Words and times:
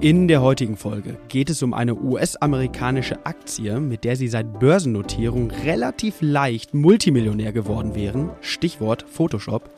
In 0.00 0.28
der 0.28 0.42
heutigen 0.42 0.76
Folge 0.76 1.16
geht 1.26 1.50
es 1.50 1.60
um 1.60 1.74
eine 1.74 1.96
US-amerikanische 1.96 3.26
Aktie, 3.26 3.80
mit 3.80 4.04
der 4.04 4.14
Sie 4.14 4.28
seit 4.28 4.60
Börsennotierung 4.60 5.50
relativ 5.50 6.18
leicht 6.20 6.72
Multimillionär 6.72 7.52
geworden 7.52 7.96
wären. 7.96 8.30
Stichwort 8.40 9.04
Photoshop. 9.10 9.68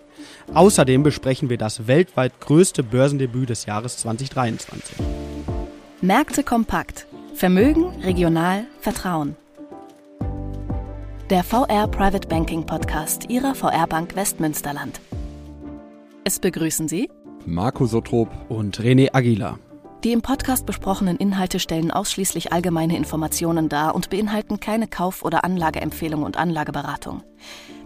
Außerdem 0.52 1.02
besprechen 1.02 1.48
wir 1.48 1.56
das 1.56 1.86
weltweit 1.86 2.38
größte 2.38 2.82
Börsendebüt 2.82 3.48
des 3.48 3.64
Jahres 3.64 3.96
2023. 3.96 4.98
Märkte 6.02 6.42
kompakt. 6.42 7.06
Vermögen, 7.34 7.86
regional, 8.02 8.64
Vertrauen. 8.82 9.36
Der 11.30 11.44
VR 11.44 11.88
Private 11.88 12.28
Banking 12.28 12.66
Podcast 12.66 13.30
Ihrer 13.30 13.54
VR 13.54 13.86
Bank 13.86 14.14
Westmünsterland. 14.16 15.00
Es 16.24 16.38
begrüßen 16.38 16.88
Sie 16.88 17.08
Marco 17.46 17.86
Sotrop 17.86 18.28
und 18.50 18.80
René 18.80 19.14
Aguilar. 19.14 19.58
Die 20.02 20.12
im 20.12 20.22
Podcast 20.22 20.64
besprochenen 20.64 21.18
Inhalte 21.18 21.58
stellen 21.58 21.90
ausschließlich 21.90 22.54
allgemeine 22.54 22.96
Informationen 22.96 23.68
dar 23.68 23.94
und 23.94 24.08
beinhalten 24.08 24.58
keine 24.58 24.88
Kauf- 24.88 25.22
oder 25.22 25.44
Anlageempfehlung 25.44 26.22
und 26.22 26.38
Anlageberatung. 26.38 27.22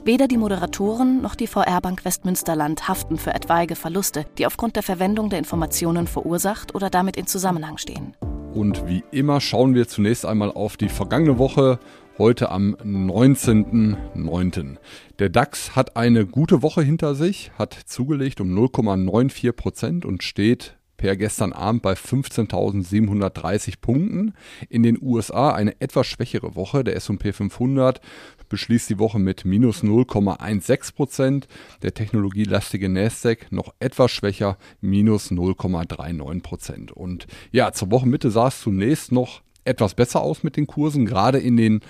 Weder 0.05 0.29
die 0.29 0.37
Moderatoren 0.37 1.23
noch 1.23 1.35
die 1.35 1.49
VR 1.49 1.81
Bank 1.81 2.05
Westmünsterland 2.05 2.87
haften 2.87 3.17
für 3.17 3.35
etwaige 3.35 3.75
Verluste, 3.75 4.27
die 4.39 4.47
aufgrund 4.47 4.77
der 4.77 4.85
Verwendung 4.85 5.29
der 5.29 5.41
Informationen 5.41 6.07
verursacht 6.07 6.77
oder 6.77 6.89
damit 6.89 7.17
in 7.17 7.27
Zusammenhang 7.27 7.79
stehen. 7.79 8.15
Und 8.53 8.87
wie 8.87 9.03
immer 9.11 9.41
schauen 9.41 9.75
wir 9.75 9.89
zunächst 9.89 10.25
einmal 10.25 10.53
auf 10.53 10.77
die 10.77 10.91
vergangene 10.91 11.39
Woche, 11.39 11.81
heute 12.17 12.53
am 12.53 12.77
19.09. 12.77 14.77
Der 15.19 15.31
DAX 15.31 15.75
hat 15.75 15.97
eine 15.97 16.27
gute 16.27 16.63
Woche 16.63 16.83
hinter 16.83 17.17
sich, 17.17 17.51
hat 17.59 17.75
zugelegt 17.75 18.41
um 18.41 18.57
0,94 18.57 19.51
Prozent 19.51 20.05
und 20.05 20.23
steht 20.23 20.77
per 21.05 21.17
gestern 21.17 21.53
Abend 21.53 21.83
bei 21.83 21.93
15.730 21.93 23.75
Punkten. 23.79 24.33
In 24.71 24.83
den 24.83 24.97
USA 25.03 25.53
eine 25.53 25.79
etwas 25.79 26.07
schwächere 26.07 26.57
Woche. 26.57 26.83
Der 26.83 26.97
S&P 26.97 27.35
500 27.35 28.01
beschließt 28.49 28.89
die 28.89 28.99
Woche 28.99 29.19
mit 29.19 29.45
minus 29.45 29.83
0,16 29.83 30.95
Prozent. 30.95 31.47
Der 31.83 31.93
technologielastige 31.93 32.89
Nasdaq 32.89 33.53
noch 33.53 33.75
etwas 33.81 34.13
schwächer, 34.13 34.57
minus 34.81 35.31
0,39 35.31 36.41
Prozent. 36.41 36.91
Und 36.91 37.27
ja, 37.53 37.73
zur 37.73 37.91
Wochenmitte 37.91 38.31
sah 38.31 38.49
es 38.49 38.63
zunächst 38.63 39.13
noch 39.13 39.43
etwas 39.65 39.93
besser 39.93 40.23
aus 40.23 40.43
mit 40.43 40.57
den 40.57 40.67
Kursen, 40.67 41.05
gerade 41.05 41.39
in 41.39 41.59
den 41.59 41.81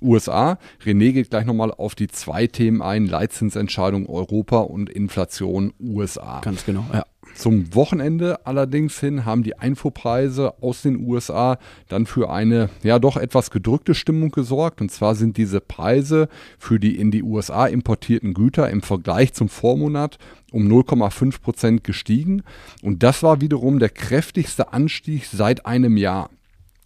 USA. 0.00 0.58
René 0.82 1.12
geht 1.12 1.28
gleich 1.28 1.44
nochmal 1.44 1.72
auf 1.72 1.94
die 1.94 2.08
zwei 2.08 2.46
Themen 2.46 2.80
ein, 2.80 3.04
Leitzinsentscheidung 3.04 4.06
Europa 4.08 4.60
und 4.60 4.88
Inflation 4.88 5.74
USA. 5.78 6.40
Ganz 6.40 6.64
genau, 6.64 6.86
ja. 6.90 7.04
Zum 7.34 7.74
Wochenende 7.74 8.46
allerdings 8.46 8.98
hin 9.00 9.24
haben 9.24 9.42
die 9.42 9.58
Einfuhrpreise 9.58 10.54
aus 10.62 10.82
den 10.82 11.06
USA 11.06 11.58
dann 11.88 12.06
für 12.06 12.30
eine 12.30 12.68
ja 12.82 12.98
doch 12.98 13.16
etwas 13.16 13.50
gedrückte 13.50 13.94
Stimmung 13.94 14.30
gesorgt. 14.30 14.80
Und 14.80 14.90
zwar 14.90 15.14
sind 15.14 15.36
diese 15.36 15.60
Preise 15.60 16.28
für 16.58 16.78
die 16.78 16.96
in 16.96 17.10
die 17.10 17.22
USA 17.22 17.66
importierten 17.66 18.34
Güter 18.34 18.70
im 18.70 18.82
Vergleich 18.82 19.32
zum 19.32 19.48
Vormonat 19.48 20.18
um 20.50 20.68
0,5 20.68 21.40
Prozent 21.40 21.84
gestiegen. 21.84 22.42
Und 22.82 23.02
das 23.02 23.22
war 23.22 23.40
wiederum 23.40 23.78
der 23.78 23.88
kräftigste 23.88 24.72
Anstieg 24.72 25.26
seit 25.26 25.66
einem 25.66 25.96
Jahr 25.96 26.30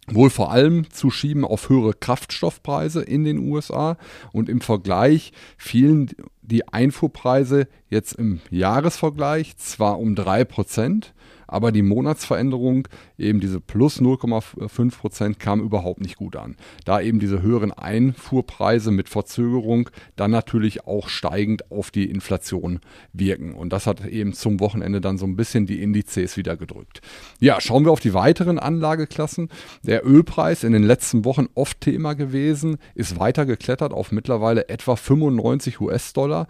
wohl 0.09 0.31
vor 0.31 0.53
allem 0.53 0.91
zu 0.91 1.11
schieben 1.11 1.45
auf 1.45 1.69
höhere 1.69 1.93
Kraftstoffpreise 1.93 3.03
in 3.03 3.25
den 3.25 3.39
USA 3.39 3.97
und 4.33 4.49
im 4.49 4.61
Vergleich 4.61 5.33
fielen 5.57 6.11
die 6.47 6.69
Einfuhrpreise 6.69 7.69
jetzt 7.89 8.15
im 8.15 8.41
Jahresvergleich 8.51 9.57
zwar 9.57 9.99
um 9.99 10.15
3%, 10.15 11.13
aber 11.47 11.73
die 11.73 11.83
Monatsveränderung, 11.83 12.89
eben 13.19 13.41
diese 13.41 13.61
plus 13.61 14.01
0,5 14.01 14.99
Prozent, 14.99 15.39
kam 15.39 15.61
überhaupt 15.61 16.01
nicht 16.01 16.17
gut 16.17 16.37
an. 16.37 16.57
Da 16.85 17.01
eben 17.01 17.19
diese 17.19 17.43
höheren 17.43 17.73
Einfuhrpreise 17.73 18.91
mit 18.91 19.09
Verzögerung 19.09 19.91
dann 20.17 20.31
natürlich 20.31 20.87
auch 20.87 21.09
steigend 21.09 21.71
auf 21.71 21.91
die 21.91 22.11
Inflation 22.11 22.81
wirken. 23.13 23.55
Und 23.55 23.73
das 23.73 23.87
hat 23.87 24.05
eben 24.07 24.33
zum 24.33 24.61
Wochenende 24.61 25.01
dann 25.01 25.19
so 25.19 25.27
ein 25.27 25.37
bisschen 25.37 25.67
die 25.67 25.83
Indizes 25.83 26.37
wieder 26.37 26.57
gedrückt. 26.57 27.01
Ja, 27.41 27.61
schauen 27.61 27.85
wir 27.85 27.93
auf 27.93 28.01
die 28.01 28.15
weiteren 28.15 28.59
Anlageklassen. 28.59 29.49
Der 29.83 30.07
Ölpreis 30.07 30.65
in 30.65 30.73
den 30.73 30.83
letzten 30.83 31.25
Wochen 31.25 31.47
oft 31.55 31.81
Thema 31.81 32.15
gewesen, 32.15 32.79
ist 32.95 33.19
weiter 33.19 33.47
geklettert 33.47 33.93
auf 33.93 34.13
mittlerweile 34.13 34.69
etwa 34.69 34.97
95 34.97 35.81
US-Dollar. 35.81 36.47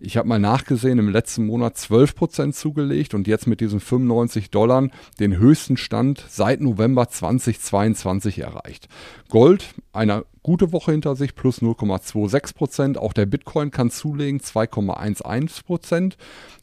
Ich 0.00 0.16
habe 0.16 0.28
mal 0.28 0.38
nachgesehen, 0.38 1.00
im 1.00 1.08
letzten 1.08 1.46
Monat 1.46 1.74
12% 1.74 2.52
zugelegt 2.52 3.14
und 3.14 3.26
jetzt 3.26 3.48
mit 3.48 3.60
diesen 3.60 3.80
95 3.80 4.48
Dollar 4.50 4.86
den 5.18 5.38
höchsten 5.38 5.76
Stand 5.76 6.24
seit 6.28 6.60
November 6.60 7.08
2022 7.08 8.38
erreicht. 8.38 8.88
Gold, 9.28 9.74
eine 9.92 10.24
gute 10.44 10.70
Woche 10.70 10.92
hinter 10.92 11.16
sich, 11.16 11.34
plus 11.34 11.62
0,26%. 11.62 12.96
Auch 12.96 13.12
der 13.12 13.26
Bitcoin 13.26 13.72
kann 13.72 13.90
zulegen, 13.90 14.38
2,11%. 14.38 16.14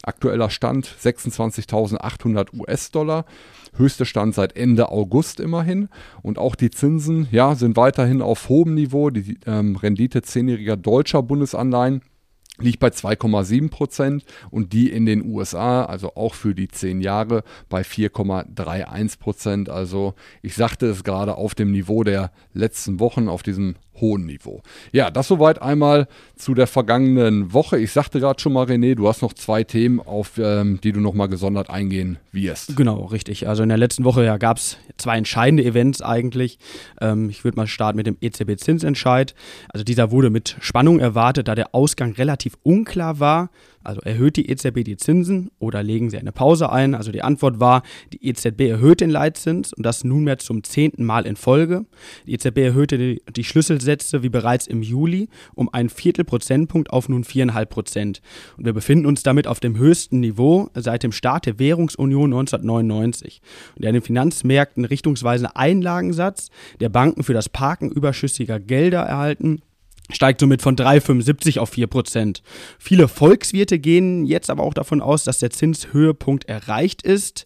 Aktueller 0.02 0.48
Stand 0.48 0.86
26.800 0.86 2.58
US-Dollar. 2.58 3.26
Höchster 3.76 4.06
Stand 4.06 4.34
seit 4.34 4.56
Ende 4.56 4.88
August 4.88 5.40
immerhin. 5.40 5.90
Und 6.22 6.38
auch 6.38 6.54
die 6.54 6.70
Zinsen 6.70 7.28
ja, 7.30 7.54
sind 7.54 7.76
weiterhin 7.76 8.22
auf 8.22 8.48
hohem 8.48 8.74
Niveau. 8.74 9.10
Die 9.10 9.38
ähm, 9.44 9.76
Rendite 9.76 10.22
zehnjähriger 10.22 10.78
deutscher 10.78 11.22
Bundesanleihen 11.22 12.00
liegt 12.58 12.80
bei 12.80 12.88
2,7 12.88 13.70
Prozent 13.70 14.24
und 14.50 14.72
die 14.72 14.90
in 14.90 15.06
den 15.06 15.24
USA, 15.24 15.84
also 15.84 16.14
auch 16.14 16.34
für 16.34 16.54
die 16.54 16.68
zehn 16.68 17.00
Jahre, 17.00 17.42
bei 17.68 17.82
4,31 17.82 19.18
Prozent. 19.18 19.68
Also 19.68 20.14
ich 20.42 20.54
sagte 20.54 20.86
es 20.86 21.04
gerade 21.04 21.36
auf 21.36 21.54
dem 21.54 21.70
Niveau 21.70 22.04
der 22.04 22.30
letzten 22.54 23.00
Wochen, 23.00 23.28
auf 23.28 23.42
diesem 23.42 23.76
hohen 24.00 24.26
Niveau. 24.26 24.62
Ja, 24.92 25.10
das 25.10 25.28
soweit 25.28 25.60
einmal 25.62 26.08
zu 26.36 26.54
der 26.54 26.66
vergangenen 26.66 27.52
Woche. 27.52 27.78
Ich 27.78 27.92
sagte 27.92 28.20
gerade 28.20 28.40
schon 28.40 28.52
mal, 28.52 28.66
René, 28.66 28.94
du 28.94 29.08
hast 29.08 29.22
noch 29.22 29.32
zwei 29.32 29.64
Themen, 29.64 30.00
auf 30.00 30.32
ähm, 30.38 30.80
die 30.82 30.92
du 30.92 31.00
nochmal 31.00 31.28
gesondert 31.28 31.70
eingehen 31.70 32.18
wirst. 32.32 32.76
Genau, 32.76 33.04
richtig. 33.06 33.48
Also 33.48 33.62
in 33.62 33.68
der 33.68 33.78
letzten 33.78 34.04
Woche 34.04 34.24
ja, 34.24 34.36
gab 34.36 34.58
es 34.58 34.78
zwei 34.96 35.16
entscheidende 35.16 35.64
Events 35.64 36.02
eigentlich. 36.02 36.58
Ähm, 37.00 37.30
ich 37.30 37.44
würde 37.44 37.56
mal 37.56 37.66
starten 37.66 37.96
mit 37.96 38.06
dem 38.06 38.16
EZB-Zinsentscheid. 38.20 39.34
Also 39.68 39.84
dieser 39.84 40.10
wurde 40.10 40.30
mit 40.30 40.56
Spannung 40.60 41.00
erwartet, 41.00 41.48
da 41.48 41.54
der 41.54 41.74
Ausgang 41.74 42.12
relativ 42.12 42.56
unklar 42.62 43.20
war. 43.20 43.50
Also 43.86 44.00
erhöht 44.00 44.36
die 44.36 44.50
EZB 44.50 44.84
die 44.84 44.96
Zinsen 44.96 45.50
oder 45.58 45.82
legen 45.82 46.10
sie 46.10 46.18
eine 46.18 46.32
Pause 46.32 46.70
ein? 46.70 46.94
Also 46.94 47.12
die 47.12 47.22
Antwort 47.22 47.60
war, 47.60 47.82
die 48.12 48.28
EZB 48.28 48.62
erhöht 48.62 49.00
den 49.00 49.10
Leitzins 49.10 49.72
und 49.72 49.84
das 49.84 50.04
nunmehr 50.04 50.38
zum 50.38 50.64
zehnten 50.64 51.04
Mal 51.04 51.26
in 51.26 51.36
Folge. 51.36 51.86
Die 52.26 52.34
EZB 52.34 52.58
erhöhte 52.58 52.98
die, 52.98 53.22
die 53.30 53.44
Schlüsselsätze 53.44 54.22
wie 54.22 54.28
bereits 54.28 54.66
im 54.66 54.82
Juli 54.82 55.28
um 55.54 55.72
einen 55.72 55.88
Viertelprozentpunkt 55.88 56.90
auf 56.90 57.08
nun 57.08 57.24
viereinhalb 57.24 57.70
Prozent. 57.70 58.20
Und 58.56 58.64
wir 58.64 58.72
befinden 58.72 59.06
uns 59.06 59.22
damit 59.22 59.46
auf 59.46 59.60
dem 59.60 59.78
höchsten 59.78 60.20
Niveau 60.20 60.68
seit 60.74 61.02
dem 61.02 61.12
Start 61.12 61.46
der 61.46 61.58
Währungsunion 61.58 62.32
1999. 62.32 63.40
Und 63.76 63.82
der 63.82 63.90
in 63.90 63.94
den 63.94 64.02
Finanzmärkten 64.02 64.84
richtungsweisende 64.84 65.54
Einlagensatz 65.54 66.48
der 66.80 66.88
Banken 66.88 67.22
für 67.22 67.34
das 67.34 67.48
Parken 67.48 67.90
überschüssiger 67.90 68.58
Gelder 68.58 69.02
erhalten 69.02 69.62
steigt 70.10 70.40
somit 70.40 70.62
von 70.62 70.76
3,75 70.76 71.58
auf 71.58 71.70
4 71.70 71.86
Prozent. 71.86 72.42
Viele 72.78 73.08
Volkswirte 73.08 73.78
gehen 73.78 74.24
jetzt 74.24 74.50
aber 74.50 74.62
auch 74.62 74.74
davon 74.74 75.00
aus, 75.00 75.24
dass 75.24 75.38
der 75.38 75.50
Zinshöhepunkt 75.50 76.48
erreicht 76.48 77.02
ist. 77.02 77.44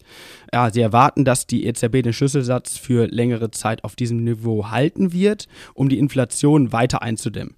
Ja, 0.53 0.71
sie 0.71 0.81
erwarten, 0.81 1.25
dass 1.25 1.47
die 1.47 1.65
EZB 1.65 2.03
den 2.03 2.13
Schlüsselsatz 2.13 2.77
für 2.77 3.07
längere 3.07 3.51
Zeit 3.51 3.83
auf 3.83 3.95
diesem 3.95 4.23
Niveau 4.23 4.69
halten 4.69 5.13
wird, 5.13 5.47
um 5.73 5.89
die 5.89 5.99
Inflation 5.99 6.71
weiter 6.71 7.01
einzudämmen. 7.01 7.55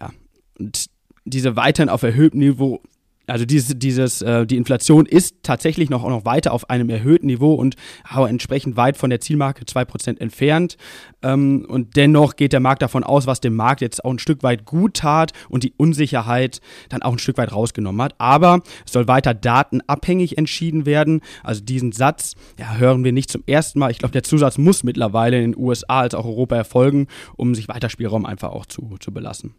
Ja, 0.00 0.10
und 0.58 0.86
diese 1.24 1.56
weiterhin 1.56 1.90
auf 1.90 2.02
erhöhtem 2.02 2.40
Niveau 2.40 2.80
also 3.30 3.44
dieses, 3.44 3.78
dieses, 3.78 4.22
äh, 4.22 4.46
die 4.46 4.56
Inflation 4.56 5.06
ist 5.06 5.36
tatsächlich 5.42 5.88
noch, 5.88 6.06
noch 6.08 6.24
weiter 6.24 6.52
auf 6.52 6.68
einem 6.68 6.90
erhöhten 6.90 7.26
Niveau 7.26 7.54
und 7.54 7.76
aber 8.04 8.28
entsprechend 8.28 8.76
weit 8.76 8.96
von 8.96 9.10
der 9.10 9.20
Zielmarke 9.20 9.64
2% 9.64 10.20
entfernt. 10.20 10.76
Ähm, 11.22 11.64
und 11.68 11.96
dennoch 11.96 12.36
geht 12.36 12.52
der 12.52 12.60
Markt 12.60 12.82
davon 12.82 13.04
aus, 13.04 13.26
was 13.26 13.40
dem 13.40 13.54
Markt 13.54 13.80
jetzt 13.80 14.04
auch 14.04 14.10
ein 14.10 14.18
Stück 14.18 14.42
weit 14.42 14.64
gut 14.64 14.94
tat 14.94 15.32
und 15.48 15.64
die 15.64 15.72
Unsicherheit 15.76 16.60
dann 16.88 17.02
auch 17.02 17.12
ein 17.12 17.18
Stück 17.18 17.38
weit 17.38 17.52
rausgenommen 17.52 18.02
hat. 18.02 18.14
Aber 18.18 18.62
es 18.84 18.92
soll 18.92 19.08
weiter 19.08 19.34
datenabhängig 19.34 20.36
entschieden 20.36 20.86
werden. 20.86 21.20
Also 21.42 21.62
diesen 21.62 21.92
Satz 21.92 22.34
ja, 22.58 22.76
hören 22.76 23.04
wir 23.04 23.12
nicht 23.12 23.30
zum 23.30 23.42
ersten 23.46 23.78
Mal. 23.78 23.90
Ich 23.90 23.98
glaube, 23.98 24.12
der 24.12 24.22
Zusatz 24.22 24.58
muss 24.58 24.82
mittlerweile 24.82 25.36
in 25.42 25.52
den 25.52 25.60
USA 25.60 26.00
als 26.00 26.14
auch 26.14 26.24
Europa 26.24 26.56
erfolgen, 26.56 27.06
um 27.36 27.54
sich 27.54 27.68
weiter 27.68 27.90
Spielraum 27.90 28.26
einfach 28.26 28.50
auch 28.50 28.66
zu, 28.66 28.96
zu 28.98 29.12
belassen. 29.12 29.54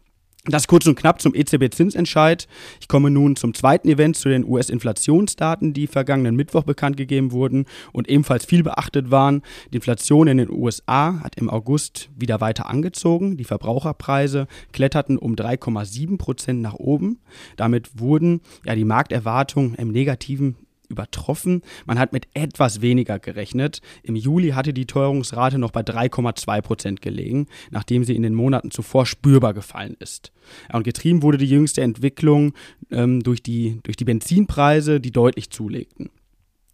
Das 0.45 0.67
kurz 0.67 0.87
und 0.87 0.95
knapp 0.95 1.21
zum 1.21 1.35
EZB-Zinsentscheid. 1.35 2.47
Ich 2.79 2.87
komme 2.87 3.11
nun 3.11 3.35
zum 3.35 3.53
zweiten 3.53 3.87
Event, 3.87 4.17
zu 4.17 4.27
den 4.27 4.43
US-Inflationsdaten, 4.43 5.71
die 5.71 5.85
vergangenen 5.85 6.35
Mittwoch 6.35 6.63
bekannt 6.63 6.97
gegeben 6.97 7.31
wurden 7.31 7.65
und 7.91 8.09
ebenfalls 8.09 8.45
viel 8.45 8.63
beachtet 8.63 9.11
waren. 9.11 9.43
Die 9.71 9.75
Inflation 9.75 10.27
in 10.27 10.37
den 10.37 10.49
USA 10.49 11.19
hat 11.21 11.35
im 11.35 11.47
August 11.47 12.09
wieder 12.15 12.41
weiter 12.41 12.67
angezogen. 12.67 13.37
Die 13.37 13.43
Verbraucherpreise 13.43 14.47
kletterten 14.71 15.19
um 15.19 15.35
3,7 15.35 16.17
Prozent 16.17 16.59
nach 16.59 16.73
oben. 16.73 17.19
Damit 17.55 17.99
wurden 17.99 18.41
ja 18.65 18.73
die 18.73 18.83
Markterwartungen 18.83 19.75
im 19.75 19.91
negativen 19.91 20.55
übertroffen. 20.91 21.63
Man 21.85 21.97
hat 21.97 22.13
mit 22.13 22.27
etwas 22.33 22.81
weniger 22.81 23.17
gerechnet. 23.17 23.81
Im 24.03 24.15
Juli 24.15 24.49
hatte 24.49 24.73
die 24.73 24.85
Teuerungsrate 24.85 25.57
noch 25.57 25.71
bei 25.71 25.81
3,2 25.81 26.61
Prozent 26.61 27.01
gelegen, 27.01 27.47
nachdem 27.71 28.03
sie 28.03 28.15
in 28.15 28.21
den 28.21 28.35
Monaten 28.35 28.69
zuvor 28.69 29.05
spürbar 29.05 29.53
gefallen 29.53 29.95
ist. 29.99 30.31
Und 30.71 30.83
getrieben 30.83 31.23
wurde 31.23 31.37
die 31.37 31.49
jüngste 31.49 31.81
Entwicklung 31.81 32.53
ähm, 32.91 33.21
durch, 33.23 33.41
die, 33.41 33.79
durch 33.83 33.97
die 33.97 34.05
Benzinpreise, 34.05 34.99
die 34.99 35.11
deutlich 35.11 35.49
zulegten. 35.49 36.09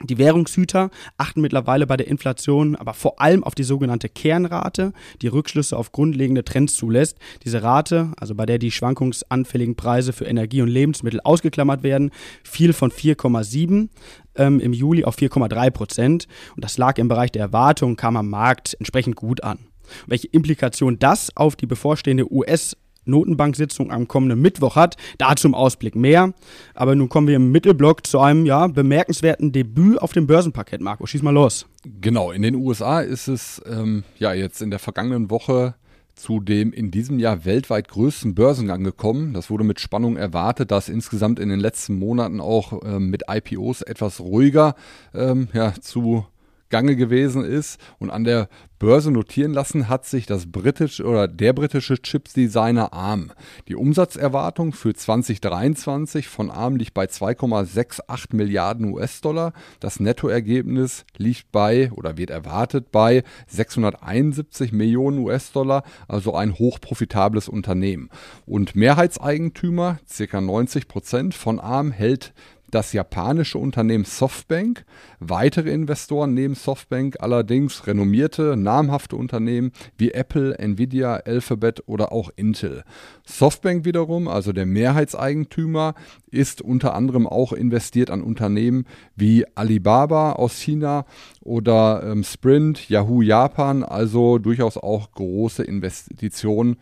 Die 0.04 0.20
Währungshüter 0.20 0.92
achten 1.18 1.42
mittlerweile 1.42 1.88
bei 1.88 1.98
der 1.98 2.08
Inflation 2.08 2.76
aber 2.76 2.94
vor 2.94 3.20
allem 3.20 3.44
auf 3.44 3.56
die 3.56 3.64
sogenannte 3.64 4.10
Kernrate, 4.10 4.94
die 5.24 5.28
Rückschlüsse 5.28 5.76
auf 5.76 5.92
grundlegende 5.92 6.44
Trends 6.44 6.76
zulässt. 6.76 7.18
Diese 7.44 7.64
Rate, 7.64 8.12
also 8.18 8.36
bei 8.36 8.46
der 8.46 8.60
die 8.60 8.70
schwankungsanfälligen 8.70 9.76
Preise 9.76 10.14
für 10.14 10.26
Energie 10.26 10.62
und 10.62 10.68
Lebensmittel 10.68 11.20
ausgeklammert 11.24 11.82
werden, 11.82 12.12
fiel 12.44 12.74
von 12.74 12.92
4,7 12.92 13.90
ähm, 14.36 14.60
im 14.60 14.74
Juli 14.74 15.04
auf 15.04 15.18
4,3 15.18 15.72
Prozent. 15.72 16.28
Und 16.56 16.64
das 16.64 16.78
lag 16.78 17.00
im 17.00 17.08
Bereich 17.08 17.32
der 17.32 17.42
Erwartungen, 17.42 17.96
kam 17.96 18.18
am 18.18 18.30
Markt 18.30 18.76
entsprechend 18.80 19.16
gut 19.16 19.44
an. 19.44 19.58
Welche 20.06 20.28
Implikation 20.28 21.00
das 21.00 21.36
auf 21.36 21.56
die 21.56 21.66
bevorstehende 21.66 22.32
US- 22.32 22.78
Notenbank-Sitzung 23.08 23.92
am 23.92 24.08
kommenden 24.08 24.42
Mittwoch 24.42 24.76
hat. 24.76 24.98
Dazu 25.18 25.48
im 25.48 25.56
Ausblick 25.56 25.96
mehr. 25.96 26.34
Aber 26.74 26.96
nun 26.96 27.10
kommen 27.10 27.28
wir 27.28 27.36
im 27.36 27.52
Mittelblock 27.52 28.06
zu 28.06 28.20
einem 28.20 28.46
ja, 28.46 28.68
bemerkenswerten 28.68 29.52
Debüt 29.52 30.02
auf 30.02 30.14
dem 30.14 30.28
Börsenparkett. 30.28 30.82
Marco, 30.82 31.06
schieß 31.06 31.24
mal 31.24 31.32
los. 31.32 31.66
Genau, 32.02 32.32
in 32.32 32.42
den 32.42 32.56
USA 32.56 33.02
ist 33.02 33.28
es 33.28 33.62
ähm, 33.66 34.04
ja 34.18 34.34
jetzt 34.34 34.62
in 34.62 34.70
der 34.70 34.80
vergangenen 34.80 35.30
Woche 35.30 35.76
zu 36.18 36.40
dem 36.40 36.74
in 36.74 36.92
diesem 36.92 37.20
Jahr 37.20 37.46
weltweit 37.46 37.88
größten 37.88 38.36
Börsengang 38.36 38.84
gekommen. 38.84 39.34
Das 39.34 39.50
wurde 39.50 39.64
mit 39.64 39.80
Spannung 39.80 40.18
erwartet, 40.18 40.72
dass 40.72 40.90
insgesamt 40.90 41.40
in 41.40 41.50
den 41.50 41.60
letzten 41.60 41.98
Monaten 41.98 42.42
auch 42.42 42.82
ähm, 42.84 43.10
mit 43.10 43.24
IPOs 43.30 43.84
etwas 43.84 44.20
ruhiger 44.20 44.76
ähm, 45.14 45.48
ja, 45.54 45.74
zu 45.80 46.26
Gange 46.70 46.96
gewesen 46.96 47.44
ist 47.44 47.80
und 48.00 48.10
an 48.10 48.24
der 48.24 48.50
Börse 48.80 49.10
notieren 49.10 49.54
lassen 49.54 49.90
hat 49.90 50.06
sich 50.06 50.28
das 50.28 50.52
britische 50.52 51.04
oder 51.04 51.28
der 51.28 51.54
britische 51.54 52.00
Chipsdesigner 52.00 52.94
ARM. 52.94 53.32
Die 53.68 53.76
Umsatzerwartung 53.76 54.72
für 54.72 54.94
2023 54.94 56.28
von 56.28 56.52
ARM 56.52 56.76
liegt 56.76 56.94
bei 56.94 57.06
2,68 57.06 58.36
Milliarden 58.36 58.94
US-Dollar. 58.94 59.54
Das 59.80 60.00
Nettoergebnis 60.00 61.06
liegt 61.18 61.52
bei 61.52 61.92
oder 61.92 62.18
wird 62.18 62.30
erwartet 62.30 62.92
bei 62.92 63.24
671 63.48 64.72
Millionen 64.72 65.20
US-Dollar, 65.20 65.84
also 66.08 66.36
ein 66.36 66.54
hochprofitables 66.60 67.50
Unternehmen. 67.50 68.10
Und 68.46 68.76
Mehrheitseigentümer, 68.76 69.98
circa 70.08 70.40
90 70.40 70.88
Prozent 70.88 71.34
von 71.34 71.60
ARM, 71.60 71.92
hält 71.92 72.34
das 72.70 72.94
japanische 72.94 73.58
Unternehmen 73.58 74.06
Softbank, 74.06 74.86
weitere 75.20 75.72
Investoren 75.72 76.34
neben 76.34 76.56
Softbank 76.56 77.18
allerdings 77.20 77.88
renommierte, 77.88 78.56
namhafte 78.58 79.16
Unternehmen 79.16 79.72
wie 79.98 80.12
Apple, 80.12 80.58
Nvidia, 80.60 81.16
Alphabet 81.26 81.84
oder 81.86 82.12
auch 82.12 82.30
Intel. 82.36 82.84
Softbank 83.26 83.86
wiederum, 83.86 84.28
also 84.28 84.52
der 84.52 84.66
Mehrheitseigentümer, 84.66 85.96
ist 86.30 86.62
unter 86.62 86.94
anderem 86.94 87.26
auch 87.26 87.54
investiert 87.54 88.10
an 88.10 88.22
Unternehmen 88.22 88.86
wie 89.16 89.46
Alibaba 89.56 90.34
aus 90.34 90.60
China 90.60 91.06
oder 91.42 92.04
ähm, 92.04 92.24
Sprint, 92.24 92.90
Yahoo 92.90 93.22
Japan, 93.22 93.84
also 93.84 94.38
durchaus 94.38 94.78
auch 94.78 95.12
große 95.12 95.64
Investitionen 95.64 96.78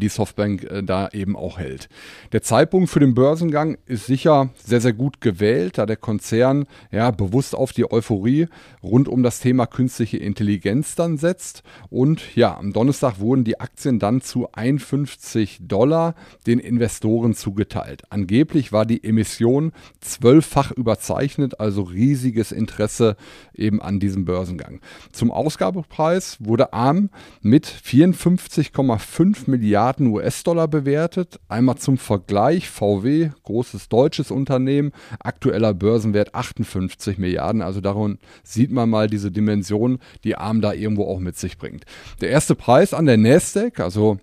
die 0.00 0.08
Softbank 0.08 0.64
äh, 0.64 0.82
da 0.82 1.08
eben 1.12 1.36
auch 1.36 1.58
hält. 1.58 1.88
Der 2.32 2.42
Zeitpunkt 2.42 2.90
für 2.90 3.00
den 3.00 3.14
Börsengang 3.14 3.78
ist 3.86 4.06
sicher 4.06 4.50
sehr, 4.62 4.80
sehr 4.80 4.92
gut 4.92 5.20
gewählt, 5.20 5.78
da 5.78 5.86
der 5.86 5.96
Konzern 5.96 6.66
ja 6.90 7.10
bewusst 7.10 7.54
auf 7.54 7.72
die 7.72 7.90
Euphorie 7.90 8.48
rund 8.82 9.08
um 9.08 9.22
das 9.22 9.40
Thema 9.40 9.66
künstliche 9.66 10.16
Intelligenz 10.16 10.94
dann 10.96 11.18
setzt. 11.18 11.62
Und 11.88 12.36
ja, 12.36 12.56
am 12.56 12.72
Donnerstag 12.72 13.20
wurden 13.20 13.44
die 13.44 13.60
Aktien 13.60 13.98
dann 13.98 14.20
zu 14.20 14.48
51 14.52 15.60
Dollar 15.62 16.14
den 16.46 16.58
Investoren 16.58 17.34
zugeteilt. 17.34 18.02
Angeblich 18.10 18.72
war 18.72 18.86
die 18.86 19.04
Emission 19.04 19.72
zwölffach 20.00 20.72
überzeichnet, 20.72 21.60
also 21.60 21.82
riesiges 21.82 22.52
Interesse 22.52 23.16
eben 23.54 23.80
an 23.80 24.00
diesem 24.00 24.24
Börsengang. 24.24 24.80
Zum 25.12 25.30
Ausgabepreis 25.30 26.38
wurde 26.40 26.72
ARM 26.72 27.10
mit 27.40 27.66
54,5 27.66 29.50
Milliarden 29.50 29.75
Milliarden 29.76 30.06
US-Dollar 30.06 30.68
bewertet. 30.68 31.38
Einmal 31.48 31.76
zum 31.76 31.98
Vergleich, 31.98 32.70
VW, 32.70 33.28
großes 33.42 33.90
deutsches 33.90 34.30
Unternehmen, 34.30 34.92
aktueller 35.18 35.74
Börsenwert 35.74 36.34
58 36.34 37.18
Milliarden. 37.18 37.60
Also 37.60 37.82
darum 37.82 38.16
sieht 38.42 38.70
man 38.70 38.88
mal 38.88 39.06
diese 39.06 39.30
Dimension, 39.30 39.98
die 40.24 40.34
ARM 40.34 40.62
da 40.62 40.72
irgendwo 40.72 41.04
auch 41.04 41.18
mit 41.18 41.36
sich 41.36 41.58
bringt. 41.58 41.84
Der 42.22 42.30
erste 42.30 42.54
Preis 42.54 42.94
an 42.94 43.04
der 43.04 43.18
Nasdaq, 43.18 43.80
also 43.80 44.16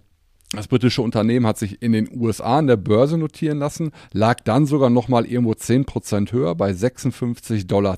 das 0.54 0.68
britische 0.68 1.04
Unternehmen 1.04 1.46
hat 1.46 1.60
sich 1.60 1.84
in 1.84 1.94
den 1.94 2.10
USA 2.16 2.58
an 2.58 2.68
der 2.68 2.78
Börse 2.78 3.20
notieren 3.20 3.60
lassen, 3.60 3.92
lag 4.12 4.40
dann 4.44 4.66
sogar 4.66 4.90
nochmal 4.90 5.28
irgendwo 5.28 5.54
10% 5.54 6.32
höher 6.32 6.56
bei 6.56 6.72
56,10 6.72 7.68
Dollar 7.68 7.98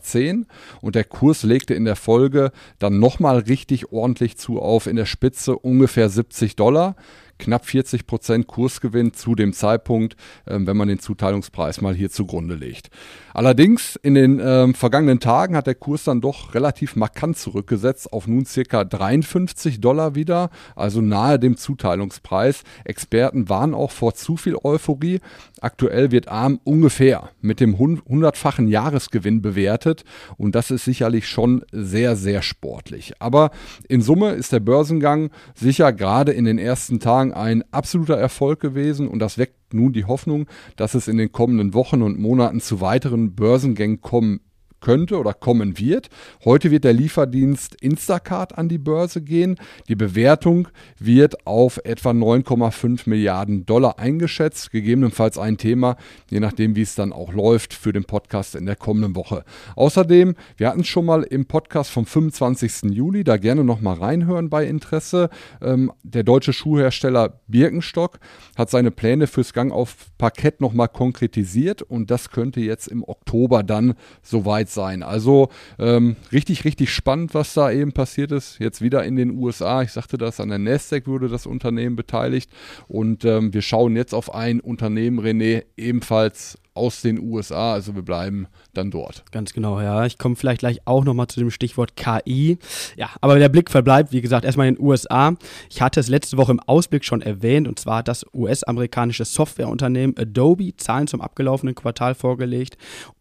und 0.82 0.96
der 0.96 1.04
Kurs 1.06 1.44
legte 1.44 1.74
in 1.74 1.86
der 1.86 1.96
Folge 1.96 2.52
dann 2.80 3.00
nochmal 3.00 3.40
richtig 3.40 3.94
ordentlich 3.94 4.38
zu 4.38 4.62
auf, 4.62 4.88
in 4.88 4.98
der 4.98 5.06
Spitze 5.06 5.58
ungefähr 5.58 6.10
70 6.10 6.58
Dollar 6.58 6.98
knapp 7.40 7.66
40 7.66 8.08
Prozent 8.08 8.48
Kursgewinn 8.48 9.14
zu 9.14 9.36
dem 9.36 9.54
Zeitpunkt, 9.54 10.16
ähm, 10.48 10.68
wenn 10.68 10.78
man 10.78 10.88
den 10.88 11.00
Zuteilungspreis 11.00 11.82
mal 11.82 11.94
hier 11.94 12.10
zugrunde 12.10 12.56
legt. 12.56 12.90
Allerdings 13.34 13.98
in 14.02 14.14
den 14.14 14.42
ähm, 14.42 14.74
vergangenen 14.74 15.20
Tagen 15.20 15.56
hat 15.56 15.68
der 15.68 15.76
Kurs 15.76 16.06
dann 16.06 16.22
doch 16.22 16.54
relativ 16.56 16.96
markant 16.96 17.38
zurückgesetzt 17.38 18.14
auf 18.14 18.28
nun 18.28 18.46
circa 18.46 18.86
53 18.86 19.82
Dollar 19.82 20.16
wieder, 20.16 20.50
also 20.76 21.02
nahe 21.02 21.38
dem 21.38 21.58
Zuteilungspreis. 21.58 22.64
Experten 22.86 23.50
waren 23.50 23.74
auch 23.74 23.92
vor 23.92 24.14
zu 24.14 24.38
viel 24.38 24.56
Euphorie. 24.64 25.20
Aktuell 25.60 26.12
wird 26.12 26.30
ARM 26.30 26.60
ungefähr 26.64 27.30
mit 27.42 27.60
dem 27.60 27.78
hundertfachen 27.78 28.68
Jahresgewinn 28.68 29.42
bewertet 29.42 30.06
und 30.38 30.56
das 30.56 30.72
ist 30.72 30.86
sicherlich 30.86 31.28
schon 31.28 31.64
sehr, 31.72 32.16
sehr 32.16 32.42
sportlich. 32.42 33.14
Aber 33.20 33.52
in 33.90 34.02
Summe 34.02 34.32
ist 34.32 34.54
der 34.54 34.60
Börsengang 34.60 35.32
sicher 35.56 35.92
gerade 35.92 36.32
in 36.32 36.46
den 36.46 36.58
ersten 36.58 37.00
Tagen 37.00 37.25
ein 37.34 37.64
absoluter 37.72 38.18
Erfolg 38.18 38.60
gewesen 38.60 39.08
und 39.08 39.20
das 39.20 39.38
weckt 39.38 39.74
nun 39.74 39.94
die 39.94 40.06
Hoffnung, 40.06 40.48
dass 40.76 40.94
es 40.94 41.08
in 41.08 41.18
den 41.18 41.32
kommenden 41.32 41.74
Wochen 41.74 42.02
und 42.02 42.20
Monaten 42.20 42.62
zu 42.62 42.82
weiteren 42.82 43.36
Börsengängen 43.36 44.02
kommen 44.02 44.42
könnte 44.82 45.18
oder 45.18 45.34
kommen 45.34 45.80
wird. 45.80 46.10
Heute 46.44 46.72
wird 46.72 46.84
der 46.84 46.94
Lieferdienst 46.94 47.76
Instacart 47.82 48.58
an 48.58 48.70
die 48.70 48.78
Börse 48.78 49.22
gehen. 49.22 49.58
Die 49.88 49.96
Bewertung 49.96 50.68
wird 51.00 51.46
auf 51.48 51.80
etwa 51.84 52.12
9,5 52.12 53.10
Milliarden 53.10 53.66
Dollar 53.66 54.00
eingeschätzt. 54.00 54.72
Gegebenenfalls 54.72 55.38
ein 55.38 55.58
Thema, 55.58 55.98
je 56.30 56.40
nachdem, 56.40 56.76
wie 56.76 56.82
es 56.82 56.96
dann 56.96 57.14
auch 57.14 57.34
läuft, 57.34 57.74
für 57.74 57.94
den 57.94 58.06
Podcast 58.06 58.56
in 58.56 58.66
der 58.66 58.76
kommenden 58.76 59.16
Woche. 59.16 59.44
Außerdem, 59.76 60.36
wir 60.58 60.70
hatten 60.70 60.82
es 60.82 60.88
schon 60.88 61.06
mal 61.06 61.24
im 61.24 61.46
Podcast 61.46 61.92
vom 61.92 62.06
25. 62.06 62.92
Juli, 62.92 63.24
da 63.24 63.38
gerne 63.38 63.64
noch 63.64 63.82
mal 63.82 63.96
reinhören 63.96 64.50
bei 64.50 64.66
Interesse. 64.66 65.30
Ähm, 65.62 65.92
der 66.04 66.24
deutsche 66.24 66.54
Schuhhersteller 66.54 67.40
Birkenstock 67.48 68.20
hat 68.56 68.70
seine 68.70 68.92
Pläne 68.92 69.28
fürs 69.28 69.54
Gang 69.54 69.72
auf 69.72 69.96
Parkett 70.18 70.62
noch 70.62 70.74
mal 70.74 70.88
konkretisiert 70.88 71.82
und 71.82 72.12
das 72.12 72.30
könnte 72.30 72.60
jetzt 72.60 72.88
im 72.88 73.04
Oktober 73.04 73.64
dann 73.64 73.96
soweit 74.22 74.65
sein. 74.70 75.04
Also 75.04 75.50
ähm, 75.80 76.16
richtig, 76.32 76.66
richtig 76.66 76.94
spannend, 76.94 77.34
was 77.34 77.54
da 77.54 77.72
eben 77.72 77.92
passiert 77.92 78.32
ist. 78.32 78.60
Jetzt 78.60 78.82
wieder 78.82 79.04
in 79.04 79.16
den 79.16 79.32
USA. 79.32 79.82
Ich 79.82 79.92
sagte 79.92 80.18
das, 80.18 80.40
an 80.40 80.50
der 80.50 80.60
Nasdaq 80.60 81.08
wurde 81.08 81.30
das 81.30 81.46
Unternehmen 81.46 81.96
beteiligt. 81.96 82.52
Und 82.88 83.26
ähm, 83.26 83.54
wir 83.54 83.62
schauen 83.62 83.96
jetzt 83.96 84.14
auf 84.14 84.34
ein 84.34 84.60
Unternehmen, 84.60 85.20
René, 85.20 85.64
ebenfalls 85.78 86.58
aus 86.76 87.02
den 87.02 87.20
USA. 87.20 87.74
Also 87.74 87.96
wir 87.96 88.04
bleiben 88.04 88.48
dann 88.74 88.92
dort. 88.92 89.24
Ganz 89.32 89.54
genau, 89.54 89.80
ja. 89.80 90.06
Ich 90.06 90.18
komme 90.18 90.36
vielleicht 90.36 90.60
gleich 90.60 90.82
auch 90.86 91.06
nochmal 91.06 91.28
zu 91.28 91.40
dem 91.40 91.50
Stichwort 91.50 91.96
KI. 91.96 92.60
Ja, 92.98 93.10
aber 93.22 93.40
der 93.40 93.50
Blick 93.50 93.72
verbleibt, 93.72 94.12
wie 94.12 94.22
gesagt, 94.22 94.46
erstmal 94.46 94.68
in 94.68 94.76
den 94.76 94.84
USA. 94.84 95.36
Ich 95.70 95.82
hatte 95.82 96.02
es 96.02 96.10
letzte 96.10 96.38
Woche 96.38 96.52
im 96.52 96.60
Ausblick 96.60 97.06
schon 97.06 97.22
erwähnt, 97.22 97.68
und 97.68 97.80
zwar 97.80 98.00
hat 98.00 98.08
das 98.10 98.26
US-amerikanische 98.34 99.26
Softwareunternehmen 99.26 100.18
Adobe 100.18 100.76
Zahlen 100.76 101.08
zum 101.08 101.22
abgelaufenen 101.22 101.76
Quartal 101.76 102.14
vorgelegt 102.14 102.78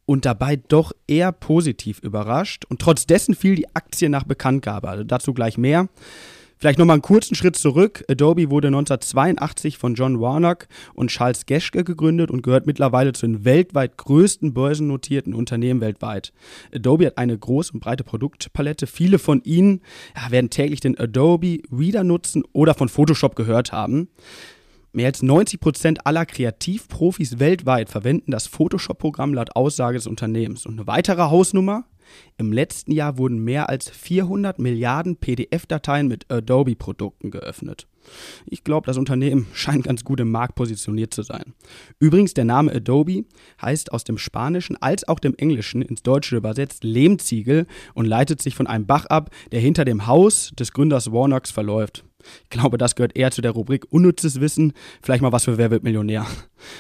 und 0.07 0.25
dabei 0.25 0.57
doch 0.57 0.93
eher 1.07 1.33
positiv 1.33 1.99
überrascht. 2.01 2.65
Und 2.69 2.81
trotz 2.81 3.07
dessen 3.07 3.35
fiel 3.35 3.55
die 3.55 3.75
Aktie 3.75 4.09
nach 4.09 4.25
Bekanntgabe. 4.25 4.89
Also 4.89 5.05
dazu 5.05 5.35
gleich 5.35 5.59
mehr. 5.59 5.89
Vielleicht 6.65 6.79
nochmal 6.79 6.95
einen 6.95 7.03
kurzen 7.03 7.35
Schritt 7.35 7.57
zurück. 7.57 8.05
Adobe 8.09 8.49
wurde 8.49 8.69
1982 8.69 9.77
von 9.77 9.95
John 9.95 10.21
Warnock 10.21 10.67
und 10.95 11.11
Charles 11.11 11.47
Geschke 11.47 11.85
gegründet 11.85 12.31
und 12.31 12.43
gehört 12.43 12.67
mittlerweile 12.67 13.13
zu 13.13 13.27
den 13.27 13.45
weltweit 13.45 13.99
größten 13.99 14.55
börsennotierten 14.55 15.35
Unternehmen 15.35 15.81
weltweit. 15.83 16.33
Adobe 16.75 17.07
hat 17.07 17.19
eine 17.19 17.37
große 17.37 17.73
und 17.73 17.81
breite 17.81 18.05
Produktpalette. 18.05 18.87
Viele 18.87 19.19
von 19.19 19.43
Ihnen 19.43 19.83
ja, 20.17 20.31
werden 20.31 20.49
täglich 20.49 20.81
den 20.81 20.99
Adobe 20.99 21.59
Reader 21.71 22.05
nutzen 22.05 22.45
oder 22.53 22.75
von 22.75 22.89
Photoshop 22.89 23.37
gehört 23.37 23.73
haben. 23.73 24.09
Mehr 24.95 25.09
als 25.09 25.23
90 25.23 25.59
Prozent 25.59 26.07
aller 26.07 26.25
Kreativprofis 26.25 27.41
weltweit 27.41 27.91
verwenden 27.91 28.31
das 28.31 28.47
Photoshop-Programm 28.47 29.35
laut 29.35 29.57
Aussage 29.57 29.99
des 29.99 30.07
Unternehmens. 30.07 30.67
Und 30.67 30.75
eine 30.75 30.87
weitere 30.87 31.23
Hausnummer, 31.23 31.85
im 32.37 32.53
letzten 32.53 32.93
Jahr 32.93 33.19
wurden 33.19 33.43
mehr 33.43 33.69
als 33.69 33.91
400 33.91 34.61
Milliarden 34.61 35.17
PDF-Dateien 35.17 36.07
mit 36.07 36.31
Adobe-Produkten 36.31 37.33
geöffnet. 37.33 37.89
Ich 38.47 38.63
glaube, 38.63 38.87
das 38.87 38.97
Unternehmen 38.97 39.49
scheint 39.53 39.83
ganz 39.83 40.05
gut 40.05 40.21
im 40.21 40.31
Markt 40.31 40.55
positioniert 40.55 41.13
zu 41.13 41.23
sein. 41.23 41.55
Übrigens, 41.99 42.35
der 42.35 42.45
Name 42.45 42.71
Adobe 42.71 43.25
heißt 43.61 43.91
aus 43.91 44.05
dem 44.05 44.17
Spanischen 44.17 44.81
als 44.81 45.09
auch 45.09 45.19
dem 45.19 45.35
Englischen 45.35 45.83
ins 45.83 46.05
Deutsche 46.05 46.37
übersetzt 46.37 46.85
Lehmziegel 46.85 47.67
und 47.95 48.05
leitet 48.05 48.41
sich 48.41 48.55
von 48.55 48.69
einem 48.69 48.87
Bach 48.87 49.07
ab, 49.07 49.31
der 49.51 49.59
hinter 49.59 49.85
dem 49.85 50.07
Haus 50.07 50.53
des 50.57 50.73
Gründers 50.73 51.11
Warnocks 51.11 51.51
verläuft. 51.51 52.05
Ich 52.45 52.51
glaube, 52.51 52.79
das 52.79 52.95
gehört 52.95 53.17
eher 53.17 53.31
zu 53.31 53.43
der 53.43 53.53
Rubrik 53.53 53.87
unnützes 53.91 54.41
Wissen. 54.41 54.73
Vielleicht 55.03 55.23
mal 55.23 55.33
was 55.33 55.45
für 55.45 55.59
Wer 55.59 55.71
wird 55.71 55.83
Millionär. 55.83 56.27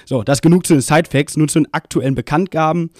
So, 0.07 0.23
das 0.23 0.41
genug 0.41 0.67
zu 0.67 0.75
den 0.75 0.81
Sidefacts. 0.81 1.37
Nun 1.37 1.49
zu 1.49 1.59
den 1.59 1.73
aktuellen 1.75 2.15
Bekanntgaben. 2.15 2.91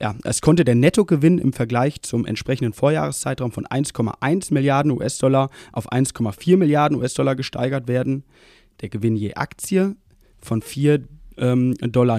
Ja, 0.00 0.16
es 0.24 0.40
konnte 0.40 0.64
der 0.64 0.74
Nettogewinn 0.74 1.38
im 1.38 1.52
Vergleich 1.52 2.02
zum 2.02 2.26
entsprechenden 2.26 2.72
Vorjahreszeitraum 2.72 3.52
von 3.52 3.64
1,1 3.66 4.52
Milliarden 4.52 4.90
US-Dollar 4.92 5.50
auf 5.72 5.92
1,4 5.92 6.56
Milliarden 6.56 6.98
US-Dollar 6.98 7.36
gesteigert 7.36 7.86
werden. 7.86 8.24
Der 8.80 8.88
Gewinn 8.88 9.16
je 9.16 9.34
Aktie 9.34 9.94
von 10.40 10.62
4,09 10.62 11.06
ähm, 11.38 11.74
Dollar 11.92 12.18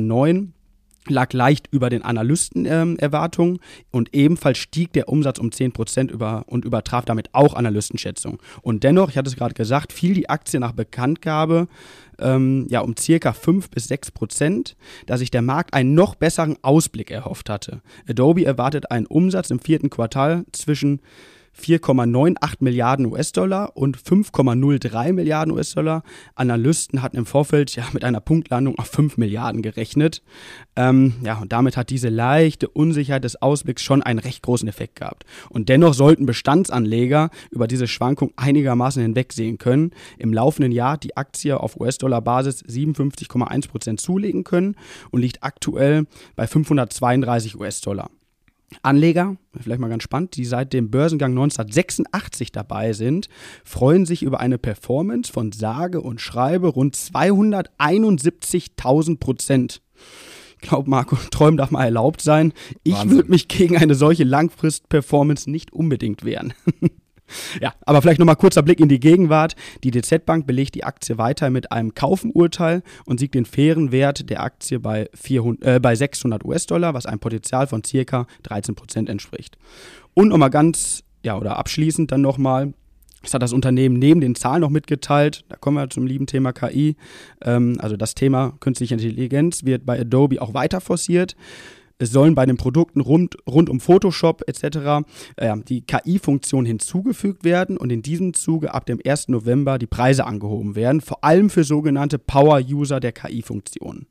lag 1.08 1.34
leicht 1.34 1.68
über 1.72 1.90
den 1.90 2.02
Analystenerwartungen 2.04 3.56
ähm, 3.56 3.60
und 3.92 4.14
ebenfalls 4.14 4.58
stieg 4.58 4.94
der 4.94 5.10
Umsatz 5.10 5.40
um 5.40 5.50
10% 5.50 6.10
über 6.12 6.46
und 6.48 6.66
übertraf 6.66 7.06
damit 7.06 7.30
auch 7.34 7.54
Analystenschätzungen. 7.54 8.40
Und 8.62 8.84
dennoch, 8.84 9.10
ich 9.10 9.18
hatte 9.18 9.30
es 9.30 9.36
gerade 9.36 9.54
gesagt, 9.54 9.94
fiel 9.94 10.14
die 10.14 10.30
Aktie 10.30 10.60
nach 10.60 10.72
Bekanntgabe 10.72 11.68
ähm, 12.20 12.68
ja, 12.70 12.82
um 12.82 12.96
circa 12.98 13.34
5 13.34 13.70
bis 13.70 13.88
6 13.88 14.12
Prozent, 14.12 14.76
da 15.06 15.18
sich 15.18 15.32
der 15.32 15.42
Markt 15.42 15.74
einen 15.74 15.94
noch 15.94 16.16
besseren 16.16 16.58
Ausblick 16.62 17.12
erhofft 17.12 17.50
hatte. 17.50 17.82
Adobe 18.08 18.46
erwartet 18.46 18.92
einen 18.92 19.06
Umsatz 19.06 19.52
im 19.52 19.60
vierten 19.60 19.90
Quartal 19.90 20.46
zwischen 20.52 21.02
4,98 21.60 22.56
Milliarden 22.60 23.06
US-Dollar 23.06 23.76
und 23.76 23.98
5,03 23.98 25.14
Milliarden 25.14 25.54
US-Dollar. 25.54 26.04
Analysten 26.36 27.02
hatten 27.02 27.18
im 27.18 27.26
Vorfeld 27.26 27.76
ja 27.76 27.86
mit 27.94 28.04
einer 28.04 28.20
Punktlandung 28.20 28.78
auf 28.80 28.88
5 28.88 29.18
Milliarden 29.18 29.62
gerechnet. 29.62 30.22
Ähm, 30.76 31.14
ja, 31.24 31.40
und 31.40 31.52
damit 31.52 31.78
hat 31.78 31.90
diese 31.90 32.10
leichte 32.10 32.68
Unsicherheit 32.68 33.24
des 33.24 33.42
Ausblicks 33.42 33.84
schon 33.84 34.02
einen 34.02 34.20
recht 34.20 34.42
großen 34.42 34.68
Effekt 34.68 34.98
gehabt. 34.98 35.26
Und 35.50 35.70
dennoch 35.70 35.94
sollten 35.94 36.26
Bestandsanleger 36.26 37.30
über 37.52 37.68
diese 37.68 37.88
Schwankung 37.88 38.32
einigermaßen 38.36 39.02
hinwegsehen 39.02 39.58
können. 39.58 39.92
Im 40.18 40.34
laufenden 40.34 40.72
Jahr 40.72 40.98
die 40.98 41.16
Aktie 41.16 41.60
auf 41.60 41.80
US-Dollar-Basis 41.80 42.64
57,1 42.66 43.68
Prozent 43.70 44.02
zulegen 44.02 44.44
können 44.44 44.76
und 45.12 45.22
liegt 45.22 45.44
aktuell 45.44 46.06
bei 46.36 46.48
532 46.48 47.60
US-Dollar. 47.60 48.10
Anleger, 48.82 49.38
vielleicht 49.60 49.80
mal 49.80 49.90
ganz 49.90 50.04
spannend, 50.04 50.36
die 50.36 50.46
seit 50.46 50.74
dem 50.74 50.90
Börsengang 50.90 51.32
1986 51.32 52.52
dabei 52.52 52.94
sind, 52.94 53.30
freuen 53.64 54.06
sich 54.06 54.24
über 54.24 54.40
eine 54.40 54.58
Performance 54.58 55.32
von 55.32 55.52
sage 55.52 56.02
und 56.02 56.20
schreibe 56.22 56.70
rund 56.70 56.96
271.000 56.96 59.20
Prozent. 59.20 59.84
Ich 60.62 60.70
glaube, 60.70 60.90
Marco, 60.90 61.18
Träumen 61.32 61.58
darf 61.58 61.70
mal 61.72 61.86
erlaubt 61.86 62.22
sein. 62.22 62.54
Ich 62.84 63.10
würde 63.10 63.30
mich 63.30 63.48
gegen 63.48 63.78
eine 63.78 63.96
solche 63.96 64.24
Langfrist-Performance 64.24 65.52
nicht 65.52 65.74
unbedingt 65.74 66.24
wehren. 66.24 66.54
Ja, 67.62 67.74
aber 67.86 68.02
vielleicht 68.02 68.20
nochmal 68.20 68.36
kurzer 68.36 68.62
Blick 68.62 68.80
in 68.80 68.90
die 68.90 69.00
Gegenwart. 69.00 69.56
Die 69.84 69.92
DZ 69.92 70.26
Bank 70.26 70.48
belegt 70.48 70.76
die 70.76 70.84
Aktie 70.84 71.18
weiter 71.18 71.50
mit 71.50 71.72
einem 71.72 71.94
Kaufenurteil 71.94 72.84
und 73.06 73.20
sieht 73.20 73.34
den 73.34 73.46
fairen 73.46 73.92
Wert 73.92 74.30
der 74.30 74.42
Aktie 74.44 74.80
bei, 74.80 75.10
400, 75.14 75.76
äh, 75.76 75.80
bei 75.80 75.96
600 75.96 76.44
US-Dollar, 76.46 76.94
was 76.94 77.06
einem 77.06 77.20
Potenzial 77.20 77.68
von 77.68 77.84
circa 77.84 78.28
13 78.44 78.76
Prozent 78.76 79.10
entspricht. 79.10 79.58
Und 80.14 80.30
nochmal 80.30 80.50
ganz, 80.50 81.04
ja, 81.24 81.38
oder 81.38 81.58
abschließend 81.58 82.12
dann 82.12 82.22
nochmal, 82.22 82.74
das 83.24 83.34
hat 83.34 83.42
das 83.42 83.54
Unternehmen 83.54 83.98
neben 83.98 84.20
den 84.20 84.36
Zahlen 84.36 84.62
noch 84.62 84.70
mitgeteilt. 84.70 85.46
Da 85.48 85.56
kommen 85.56 85.78
wir 85.78 85.90
zum 85.90 86.06
lieben 86.06 86.28
Thema 86.28 86.52
KI. 86.52 86.98
Ähm, 87.42 87.78
also 87.80 87.96
das 87.96 88.16
Thema 88.16 88.54
künstliche 88.60 88.94
Intelligenz 88.94 89.64
wird 89.64 89.86
bei 89.86 90.00
Adobe 90.00 90.42
auch 90.42 90.54
weiter 90.54 90.82
forciert. 90.82 91.36
Es 92.04 92.12
sollen 92.12 92.36
bei 92.36 92.46
den 92.46 92.58
Produkten 92.58 93.00
rund, 93.00 93.38
rund 93.50 93.70
um 93.70 93.80
Photoshop 93.80 94.44
etc. 94.48 95.08
Äh, 95.38 95.56
die 95.68 95.82
KI-Funktionen 95.82 96.66
hinzugefügt 96.66 97.46
werden 97.46 97.78
und 97.78 97.92
in 97.92 98.02
diesem 98.02 98.34
Zuge 98.34 98.74
ab 98.74 98.86
dem 98.86 99.00
1. 99.06 99.30
November 99.30 99.80
die 99.80 99.88
Preise 99.88 100.26
angehoben 100.26 100.76
werden, 100.76 101.00
vor 101.00 101.24
allem 101.24 101.50
für 101.50 101.64
sogenannte 101.64 102.20
Power-User 102.20 103.00
der 103.00 103.14
KI-Funktionen. 103.14 104.08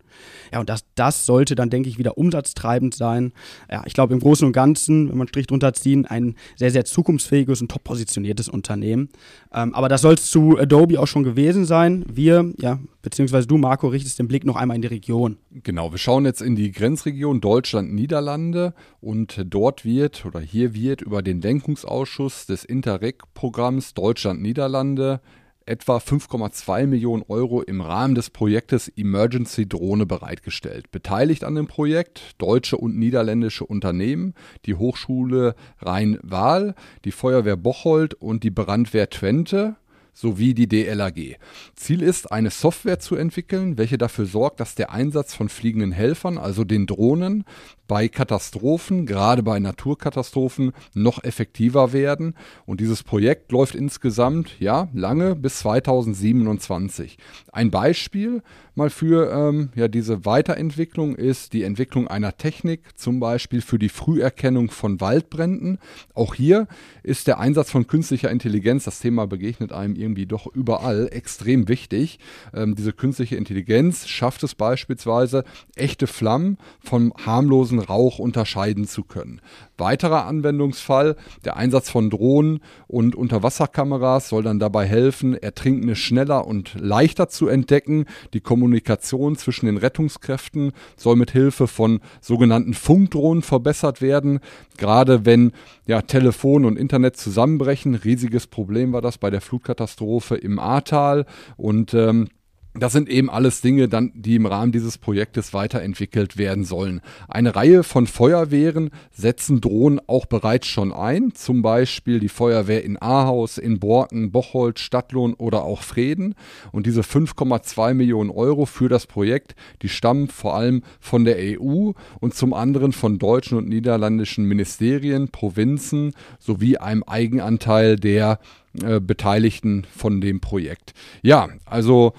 Ja, 0.53 0.61
und 0.61 0.69
das, 0.69 0.85
das 0.95 1.27
sollte 1.27 1.55
dann, 1.55 1.69
denke 1.69 1.89
ich, 1.89 1.99
wieder 1.99 2.17
umsatztreibend 2.17 2.95
sein. 2.95 3.33
Ja, 3.71 3.83
ich 3.87 3.93
glaube, 3.93 4.15
im 4.15 4.21
Großen 4.21 4.47
und 4.47 4.53
Ganzen, 4.53 5.11
wenn 5.11 5.19
man 5.19 5.29
Strich 5.29 5.47
drunter 5.47 5.75
ziehen, 5.75 6.07
ein 6.07 6.35
sehr, 6.57 6.71
sehr 6.71 6.85
zukunftsfähiges 6.85 7.61
und 7.61 7.71
top 7.71 7.85
positioniertes 7.85 8.49
Unternehmen. 8.49 9.11
Ähm, 9.53 9.75
aber 9.75 9.89
das 9.89 10.01
soll 10.01 10.15
es 10.15 10.31
zu 10.31 10.59
Adobe 10.59 10.99
auch 10.99 11.07
schon 11.07 11.25
gewesen 11.25 11.65
sein. 11.67 12.05
Wir, 12.09 12.53
ja, 12.59 12.79
beziehungsweise 13.03 13.47
du, 13.47 13.59
Marco, 13.59 13.89
richtest 13.89 14.19
den 14.19 14.29
Blick 14.29 14.45
noch 14.45 14.57
einmal 14.57 14.77
in 14.77 14.83
die 14.83 14.89
Region. 14.89 15.37
Genau, 15.51 15.93
wir 15.93 15.99
schauen 15.99 16.25
jetzt 16.25 16.41
in 16.41 16.57
die 16.57 16.73
Grenzregion 16.73 17.41
Deutschland, 17.41 17.93
Niederlande 17.93 18.75
und 19.01 19.43
dort 19.47 19.85
wird 19.85 20.25
oder 20.25 20.41
hier 20.41 20.75
wird 20.75 21.03
über 21.03 21.23
den 21.23 21.41
Denkungsausschuss 21.41 22.47
des 22.47 22.65
Interreg-Programms 22.65 23.95
Deutschland-Niederlande 23.95 25.21
etwa 25.67 25.99
5,2 25.99 26.87
Millionen 26.87 27.23
Euro 27.29 27.63
im 27.63 27.81
Rahmen 27.81 28.15
des 28.15 28.31
Projektes 28.31 28.89
Emergency 28.89 29.69
Drohne 29.69 30.07
bereitgestellt. 30.07 30.91
Beteiligt 30.91 31.45
an 31.45 31.55
dem 31.55 31.67
Projekt 31.67 32.35
deutsche 32.39 32.77
und 32.77 32.99
niederländische 32.99 33.65
Unternehmen, 33.65 34.35
die 34.67 34.75
Hochschule 34.75 35.55
Rhein-Waal, 35.79 36.75
die 37.05 37.13
Feuerwehr 37.13 37.57
Bocholt 37.57 38.15
und 38.15 38.45
die 38.45 38.51
Brandwehr 38.51 39.11
Twente 39.11 39.77
sowie 40.13 40.55
die 40.55 40.69
DLAG. 40.69 41.37
Ziel 41.75 42.03
ist, 42.03 42.31
eine 42.31 42.51
Software 42.51 42.99
zu 42.99 43.17
entwickeln, 43.17 43.79
welche 43.79 43.99
dafür 43.99 44.27
sorgt, 44.27 44.61
dass 44.61 44.75
der 44.75 44.93
Einsatz 44.93 45.35
von 45.35 45.49
fliegenden 45.49 45.93
Helfern, 45.93 46.39
also 46.39 46.65
den 46.65 46.87
Drohnen, 46.87 47.45
bei 47.89 48.09
Katastrophen, 48.09 49.05
gerade 49.05 49.43
bei 49.43 49.59
Naturkatastrophen, 49.59 50.73
noch 50.95 51.23
effektiver 51.25 51.93
werden. 51.93 52.35
Und 52.65 52.81
dieses 52.81 53.03
Projekt 53.03 53.53
läuft 53.53 53.75
insgesamt 53.75 54.59
ja 54.61 54.89
lange 54.95 55.37
bis 55.37 55.59
2027. 55.59 57.19
Ein 57.53 57.71
Beispiel 57.71 58.43
mal 58.75 58.91
für 58.91 59.31
ähm, 59.33 59.71
ja, 59.75 59.89
diese 59.89 60.25
Weiterentwicklung 60.25 61.15
ist 61.15 61.53
die 61.53 61.63
Entwicklung 61.63 62.09
einer 62.09 62.37
Technik, 62.37 62.81
zum 62.97 63.21
Beispiel 63.21 63.61
für 63.61 63.79
die 63.79 63.89
Früherkennung 63.89 64.71
von 64.71 65.01
Waldbränden. 65.01 65.79
Auch 66.15 66.35
hier 66.35 66.67
ist 67.03 67.27
der 67.27 67.39
Einsatz 67.39 67.71
von 67.71 67.87
künstlicher 67.87 68.31
Intelligenz, 68.31 68.85
das 68.85 69.01
Thema 69.01 69.27
begegnet 69.27 69.73
einem 69.73 69.95
irgendwie 69.95 70.27
doch 70.27 70.47
überall, 70.47 71.09
extrem 71.13 71.69
wichtig. 71.69 72.19
Ähm, 72.55 72.75
diese 72.75 72.93
künstliche 72.93 73.37
Intelligenz 73.37 74.09
schafft 74.09 74.43
es 74.43 74.55
beispielsweise, 74.55 75.45
echte 75.77 76.07
Flammen 76.07 76.59
von 76.81 77.13
harmlosen 77.25 77.79
Rauch 77.79 78.19
unterscheiden 78.19 78.87
zu 78.87 79.05
können. 79.05 79.41
Weiterer 79.83 80.27
Anwendungsfall, 80.27 81.17
der 81.45 81.57
Einsatz 81.57 81.91
von 81.91 82.09
Drohnen 82.09 82.61
und 82.87 83.17
Unterwasserkameras 83.17 84.29
soll 84.29 84.45
dann 84.45 84.61
dabei 84.61 84.87
helfen, 84.87 85.35
Ertrinkende 85.35 85.97
schneller 85.97 86.47
und 86.47 86.77
leichter 86.79 87.29
zu 87.29 87.49
entdecken. 87.49 88.07
Die 88.33 88.41
Kommunikation 88.41 89.35
zwischen 89.35 89.67
den 89.67 89.79
Rettungskräften 89.79 90.71
soll 90.97 91.17
mit 91.17 91.33
Hilfe 91.33 91.67
von 91.67 91.99
sogenannten 92.21 92.75
Funkdrohnen 92.75 93.43
verbessert 93.43 94.01
werden. 94.01 94.39
Gerade 94.77 95.27
wenn 95.27 95.51
ja, 95.85 96.01
Telefon 96.01 96.65
und 96.65 96.79
Internet 96.79 97.17
zusammenbrechen, 97.17 97.97
riesiges 97.97 98.47
Problem 98.47 98.93
war 98.93 99.03
das 99.03 99.19
bei 99.19 99.31
der 99.31 99.41
Flutkatastrophe 99.41 100.37
im 100.37 100.61
Ahrtal 100.61 101.27
und 101.57 101.93
ähm, 101.93 102.29
das 102.75 102.93
sind 102.93 103.11
eben 103.11 103.29
alles 103.29 103.61
Dinge, 103.61 103.89
dann, 103.89 104.13
die 104.15 104.37
im 104.37 104.47
Rahmen 104.47 104.73
dieses 104.73 104.97
Projektes 104.97 105.53
weiterentwickelt 105.53 106.39
werden 106.39 106.65
sollen. 106.65 107.03
Eine 107.29 107.55
Reihe 107.55 107.83
von 107.83 108.07
Feuerwehren 108.07 108.91
setzen 109.11 109.61
Drohnen 109.61 110.01
auch 110.07 110.25
bereits 110.25 110.69
schon 110.69 110.91
ein, 110.93 111.35
zum 111.35 111.61
Beispiel 111.61 112.19
die 112.19 112.31
Feuerwehr 112.31 112.83
in 112.83 113.01
Ahaus, 113.01 113.59
in 113.59 113.79
Borken, 113.79 114.33
Bocholt, 114.33 114.79
Stadtlohn 114.79 115.35
oder 115.35 115.65
auch 115.65 115.83
Freden. 115.83 116.35
Und 116.71 116.87
diese 116.87 117.03
5,2 117.03 117.93
Millionen 117.93 118.31
Euro 118.31 118.65
für 118.65 118.89
das 118.89 119.07
Projekt, 119.07 119.55
die 119.83 119.91
stammen 119.91 120.29
vor 120.29 120.57
allem 120.57 120.83
von 120.99 121.27
der 121.27 121.37
EU 121.39 121.93
und 122.21 122.35
zum 122.35 122.55
anderen 122.55 122.93
von 122.93 123.19
deutschen 123.19 123.59
und 123.59 123.69
niederländischen 123.69 124.47
Ministerien, 124.47 125.29
Provinzen 125.29 126.15
sowie 126.39 126.79
einem 126.79 127.03
Eigenanteil 127.03 127.97
der 127.97 128.39
äh, 128.83 128.99
Beteiligten 128.99 129.87
von 129.95 130.23
dem 130.23 130.41
Projekt. 130.41 130.95
Ja, 131.21 131.49
also 131.67 132.15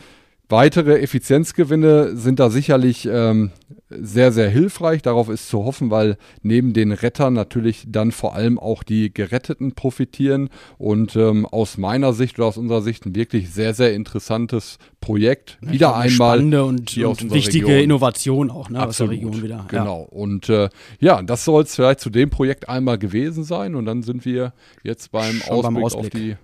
Weitere 0.53 0.99
Effizienzgewinne 0.99 2.15
sind 2.15 2.39
da 2.39 2.51
sicherlich 2.51 3.09
ähm, 3.11 3.49
sehr, 3.89 4.31
sehr 4.31 4.51
hilfreich. 4.51 5.01
Darauf 5.01 5.27
ist 5.29 5.49
zu 5.49 5.65
hoffen, 5.65 5.89
weil 5.89 6.15
neben 6.43 6.73
den 6.73 6.91
Rettern 6.91 7.33
natürlich 7.33 7.85
dann 7.87 8.11
vor 8.11 8.35
allem 8.35 8.59
auch 8.59 8.83
die 8.83 9.11
Geretteten 9.11 9.73
profitieren. 9.73 10.51
Und 10.77 11.15
ähm, 11.15 11.47
aus 11.47 11.79
meiner 11.79 12.13
Sicht 12.13 12.37
oder 12.37 12.49
aus 12.49 12.57
unserer 12.57 12.83
Sicht 12.83 13.03
ein 13.07 13.15
wirklich 13.15 13.49
sehr, 13.49 13.73
sehr 13.73 13.95
interessantes 13.95 14.77
Projekt. 15.01 15.57
Ich 15.63 15.71
wieder 15.71 15.95
einmal. 15.95 16.09
Spannende 16.11 16.65
und, 16.65 16.95
und 16.99 17.33
wichtige 17.33 17.65
Region. 17.65 17.83
Innovation 17.85 18.51
auch, 18.51 18.69
ne, 18.69 18.77
aus 18.77 18.97
der 18.97 19.07
Absolut, 19.07 19.11
Region 19.13 19.41
wieder. 19.41 19.65
Genau. 19.69 20.01
Und 20.03 20.49
äh, 20.49 20.69
ja, 20.99 21.23
das 21.23 21.45
soll 21.45 21.63
es 21.63 21.73
vielleicht 21.73 21.99
zu 21.99 22.11
dem 22.11 22.29
Projekt 22.29 22.69
einmal 22.69 22.99
gewesen 22.99 23.43
sein. 23.43 23.73
Und 23.73 23.87
dann 23.87 24.03
sind 24.03 24.23
wir 24.23 24.53
jetzt 24.83 25.11
beim, 25.11 25.41
Ausblick, 25.47 25.61
beim 25.63 25.77
auf 25.77 25.95
Ausblick. 25.95 26.13
die 26.13 26.35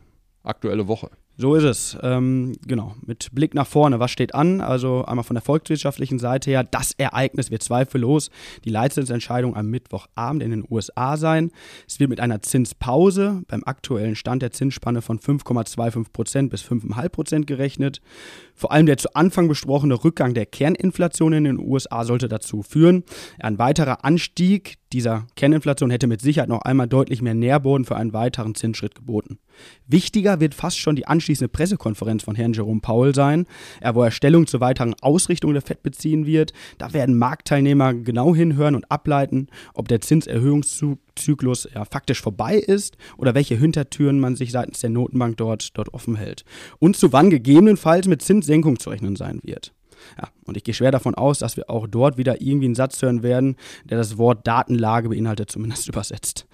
aktuelle 0.42 0.88
Woche. 0.88 1.12
So 1.42 1.56
ist 1.56 1.64
es. 1.64 1.98
Ähm, 2.04 2.58
genau. 2.68 2.96
Mit 3.06 3.30
Blick 3.32 3.54
nach 3.54 3.66
vorne, 3.66 4.02
was 4.02 4.12
steht 4.12 4.36
an? 4.36 4.60
Also 4.60 5.06
einmal 5.06 5.24
von 5.24 5.36
der 5.36 5.42
volkswirtschaftlichen 5.42 6.20
Seite 6.20 6.52
her, 6.52 6.66
das 6.66 6.92
Ereignis 6.98 7.50
wird 7.50 7.64
zweifellos 7.64 8.30
die 8.66 8.70
Leitzinsentscheidung 8.70 9.56
am 9.56 9.68
Mittwochabend 9.70 10.44
in 10.44 10.52
den 10.52 10.66
USA 10.70 11.16
sein. 11.16 11.52
Es 11.88 11.98
wird 12.02 12.10
mit 12.10 12.20
einer 12.20 12.42
Zinspause 12.42 13.44
beim 13.48 13.64
aktuellen 13.64 14.18
Stand 14.18 14.42
der 14.42 14.52
Zinsspanne 14.52 15.02
von 15.02 15.18
5,25 15.18 16.12
Prozent 16.12 16.50
bis 16.50 16.62
5,5 16.62 17.08
Prozent 17.08 17.48
gerechnet. 17.48 18.02
Vor 18.54 18.74
allem 18.74 18.86
der 18.86 18.98
zu 18.98 19.16
Anfang 19.16 19.48
besprochene 19.48 20.04
Rückgang 20.04 20.34
der 20.34 20.46
Kerninflation 20.46 21.32
in 21.32 21.46
den 21.46 21.58
USA 21.58 22.04
sollte 22.04 22.28
dazu 22.28 22.64
führen. 22.64 23.06
Ein 23.40 23.58
weiterer 23.58 24.04
Anstieg 24.04 24.76
dieser 24.92 25.28
Kerninflation 25.36 25.92
hätte 25.92 26.08
mit 26.08 26.20
Sicherheit 26.20 26.50
noch 26.50 26.64
einmal 26.64 26.88
deutlich 26.88 27.22
mehr 27.22 27.36
Nährboden 27.36 27.86
für 27.86 27.96
einen 27.96 28.12
weiteren 28.12 28.56
Zinsschritt 28.56 28.96
geboten. 28.96 29.40
Wichtiger 29.88 30.40
wird 30.40 30.56
fast 30.56 30.80
schon 30.80 30.96
die 30.96 31.08
anschließende 31.30 31.50
Pressekonferenz 31.50 32.24
von 32.24 32.36
Herrn 32.36 32.54
Jerome 32.54 32.82
Powell 32.82 33.14
sein, 33.14 33.46
wo 33.94 34.02
er 34.02 34.10
Stellung 34.10 34.48
zur 34.48 34.62
weiteren 34.62 34.96
Ausrichtung 35.02 35.54
der 35.54 35.62
FED 35.62 35.84
beziehen 35.84 36.26
wird. 36.26 36.54
Da 36.80 36.92
werden 36.94 37.18
Marktteilnehmer 37.18 37.94
genau 37.94 38.34
hinhören 38.34 38.76
und 38.76 38.90
ableiten, 38.90 39.48
ob 39.76 39.88
der 39.88 40.02
Zinserhöhungszyklus 40.02 41.70
ja, 41.74 41.86
faktisch 41.86 42.22
vorbei 42.22 42.56
ist 42.56 42.98
oder 43.18 43.36
welche 43.36 43.56
Hintertüren 43.56 44.20
man 44.20 44.36
sich 44.36 44.52
seitens 44.52 44.80
der 44.80 44.90
Notenbank 44.90 45.38
dort, 45.38 45.78
dort 45.78 45.94
offen 45.94 46.16
hält. 46.16 46.46
Und 46.80 46.98
zu 46.98 47.14
wann 47.14 47.30
gegebenenfalls 47.30 48.08
mit 48.08 48.24
Zinssenkung 48.24 48.80
zu 48.80 48.90
rechnen 48.90 49.16
sein 49.16 49.40
wird. 49.44 49.74
Ja, 50.18 50.30
und 50.50 50.58
ich 50.58 50.64
gehe 50.64 50.74
schwer 50.74 50.92
davon 50.92 51.16
aus, 51.16 51.40
dass 51.40 51.56
wir 51.56 51.70
auch 51.70 51.88
dort 51.88 52.18
wieder 52.18 52.42
irgendwie 52.42 52.66
einen 52.66 52.76
Satz 52.76 53.02
hören 53.02 53.24
werden, 53.24 53.56
der 53.86 53.98
das 53.98 54.18
Wort 54.18 54.46
Datenlage 54.46 55.10
beinhaltet, 55.10 55.52
zumindest 55.52 55.88
übersetzt. 55.88 56.48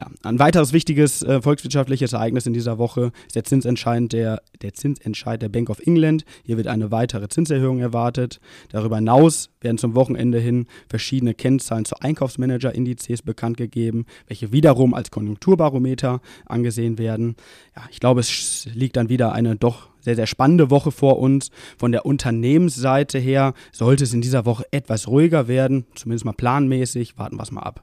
Ja, 0.00 0.08
ein 0.22 0.38
weiteres 0.38 0.72
wichtiges 0.72 1.22
äh, 1.22 1.40
volkswirtschaftliches 1.40 2.12
Ereignis 2.12 2.46
in 2.46 2.52
dieser 2.52 2.78
Woche 2.78 3.12
ist 3.26 3.36
der 3.36 3.44
Zinsentscheid 3.44 4.12
der, 4.12 4.42
der 4.62 4.74
Zinsentscheid 4.74 5.40
der 5.40 5.48
Bank 5.48 5.70
of 5.70 5.80
England. 5.80 6.24
Hier 6.44 6.56
wird 6.56 6.66
eine 6.66 6.90
weitere 6.90 7.28
Zinserhöhung 7.28 7.80
erwartet. 7.80 8.40
Darüber 8.70 8.96
hinaus 8.96 9.50
werden 9.60 9.78
zum 9.78 9.94
Wochenende 9.94 10.38
hin 10.38 10.66
verschiedene 10.88 11.34
Kennzahlen 11.34 11.84
zu 11.84 11.96
Einkaufsmanager-Indizes 12.00 13.22
bekannt 13.22 13.58
gegeben, 13.58 14.06
welche 14.26 14.52
wiederum 14.52 14.94
als 14.94 15.10
Konjunkturbarometer 15.10 16.20
angesehen 16.46 16.98
werden. 16.98 17.36
Ja, 17.76 17.82
ich 17.90 18.00
glaube, 18.00 18.20
es 18.20 18.66
liegt 18.74 18.96
dann 18.96 19.08
wieder 19.08 19.32
eine 19.32 19.56
doch 19.56 19.92
sehr, 20.02 20.16
sehr 20.16 20.26
spannende 20.26 20.70
Woche 20.70 20.90
vor 20.90 21.18
uns. 21.18 21.50
Von 21.78 21.92
der 21.92 22.04
Unternehmensseite 22.04 23.18
her 23.18 23.41
sollte 23.72 24.04
es 24.04 24.14
in 24.14 24.20
dieser 24.20 24.46
Woche 24.46 24.64
etwas 24.70 25.08
ruhiger 25.08 25.48
werden, 25.48 25.86
zumindest 25.94 26.24
mal 26.24 26.32
planmäßig. 26.32 27.18
Warten 27.18 27.36
wir 27.36 27.42
es 27.42 27.50
mal 27.50 27.62
ab. 27.62 27.82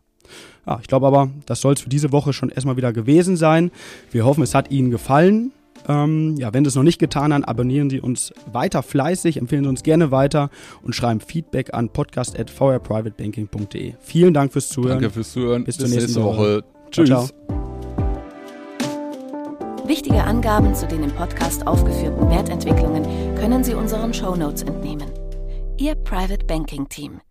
Ja, 0.66 0.80
ich 0.82 0.88
glaube 0.88 1.06
aber, 1.08 1.30
das 1.46 1.60
soll 1.62 1.74
es 1.74 1.82
für 1.82 1.90
diese 1.90 2.12
Woche 2.12 2.34
schon 2.34 2.50
erstmal 2.50 2.78
wieder 2.78 2.94
gewesen 2.94 3.36
sein. 3.36 3.70
Wir 4.12 4.26
hoffen, 4.26 4.42
es 4.44 4.56
hat 4.56 4.72
Ihnen 4.72 4.90
gefallen. 4.92 5.52
Ähm, 5.88 6.36
ja, 6.38 6.54
wenn 6.54 6.66
Sie 6.66 6.70
es 6.70 6.76
noch 6.76 6.84
nicht 6.84 7.00
getan 7.00 7.34
haben, 7.34 7.46
abonnieren 7.46 7.90
Sie 7.90 8.02
uns 8.02 8.34
weiter 8.52 8.84
fleißig, 8.84 9.38
empfehlen 9.38 9.64
Sie 9.64 9.70
uns 9.70 9.82
gerne 9.84 10.12
weiter 10.12 10.50
und 10.84 10.94
schreiben 10.94 11.22
Feedback 11.22 11.74
an 11.74 11.90
podcast.vrprivatebanking.de. 11.90 13.94
Vielen 14.00 14.34
Dank 14.34 14.52
fürs 14.54 14.70
Zuhören. 14.70 15.00
Danke 15.00 15.10
fürs 15.10 15.32
Zuhören. 15.32 15.64
Bis 15.64 15.78
zur 15.78 15.88
nächsten 15.88 16.22
Woche. 16.22 16.64
Tschüss. 16.92 17.08
Ciao, 17.08 17.28
ciao. 17.28 17.60
Wichtige 19.90 20.24
Angaben 20.24 20.76
zu 20.76 20.86
den 20.86 21.04
im 21.04 21.12
Podcast 21.12 21.66
aufgeführten 21.66 22.30
Wertentwicklungen 22.30 23.04
können 23.40 23.64
Sie 23.64 23.74
unseren 23.74 24.14
Shownotes 24.14 24.62
entnehmen. 24.62 25.10
Ihr 25.80 25.96
Private 25.96 26.46
Banking 26.46 26.90
Team. 26.90 27.22